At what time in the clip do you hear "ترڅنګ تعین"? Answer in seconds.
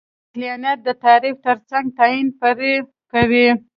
1.45-2.27